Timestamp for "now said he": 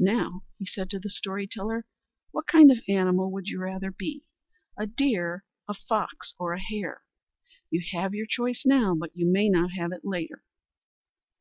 0.00-0.96